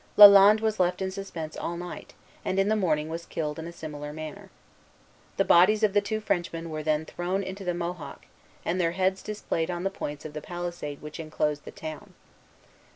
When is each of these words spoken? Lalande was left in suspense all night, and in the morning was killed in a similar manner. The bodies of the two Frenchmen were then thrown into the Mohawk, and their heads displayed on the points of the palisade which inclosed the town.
Lalande 0.17 0.61
was 0.63 0.79
left 0.79 0.99
in 0.99 1.11
suspense 1.11 1.55
all 1.55 1.77
night, 1.77 2.15
and 2.43 2.57
in 2.57 2.69
the 2.69 2.75
morning 2.75 3.07
was 3.07 3.27
killed 3.27 3.59
in 3.59 3.67
a 3.67 3.71
similar 3.71 4.11
manner. 4.11 4.49
The 5.37 5.45
bodies 5.45 5.83
of 5.83 5.93
the 5.93 6.01
two 6.01 6.19
Frenchmen 6.19 6.71
were 6.71 6.81
then 6.81 7.05
thrown 7.05 7.43
into 7.43 7.63
the 7.63 7.75
Mohawk, 7.75 8.25
and 8.65 8.81
their 8.81 8.93
heads 8.93 9.21
displayed 9.21 9.69
on 9.69 9.83
the 9.83 9.91
points 9.91 10.25
of 10.25 10.33
the 10.33 10.41
palisade 10.41 11.03
which 11.03 11.19
inclosed 11.19 11.65
the 11.65 11.71
town. 11.71 12.15